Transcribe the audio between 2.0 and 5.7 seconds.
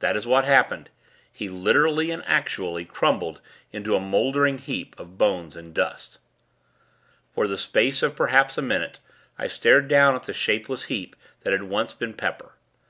and actually crumbled into a mouldering heap of bones